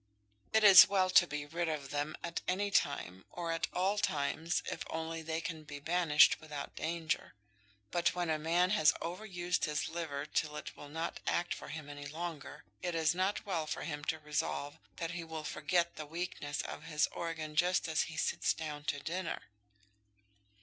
It 0.51 0.63
is 0.63 0.87
well 0.89 1.11
to 1.11 1.27
be 1.27 1.45
rid 1.45 1.69
of 1.69 1.91
them 1.91 2.15
at 2.23 2.41
any 2.47 2.71
time, 2.71 3.23
or 3.29 3.51
at 3.51 3.67
all 3.71 3.99
times, 3.99 4.63
if 4.65 4.83
only 4.89 5.21
they 5.21 5.39
can 5.41 5.63
be 5.63 5.77
banished 5.77 6.41
without 6.41 6.75
danger. 6.75 7.35
But 7.91 8.15
when 8.15 8.27
a 8.31 8.39
man 8.39 8.71
has 8.71 8.93
overused 8.93 9.65
his 9.65 9.87
liver 9.89 10.25
till 10.25 10.55
it 10.57 10.75
will 10.75 10.89
not 10.89 11.19
act 11.27 11.53
for 11.53 11.67
him 11.67 11.87
any 11.87 12.07
longer, 12.07 12.63
it 12.81 12.95
is 12.95 13.13
not 13.13 13.45
well 13.45 13.67
for 13.67 13.83
him 13.83 14.03
to 14.05 14.17
resolve 14.17 14.79
that 14.95 15.11
he 15.11 15.23
will 15.23 15.43
forget 15.43 15.97
the 15.97 16.07
weakness 16.07 16.63
of 16.63 16.85
his 16.85 17.05
organ 17.11 17.55
just 17.55 17.87
as 17.87 18.01
he 18.09 18.17
sits 18.17 18.55
down 18.55 18.85
to 18.85 18.99
dinner. 19.01 19.43